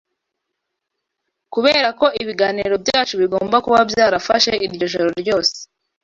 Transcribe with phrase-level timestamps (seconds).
[1.53, 5.57] kubera ko ibiganiro byacu bigomba kuba byarafashe iryo joro ryose